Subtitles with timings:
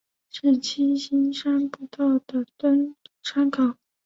[0.31, 3.75] 是七星山步道的登山口。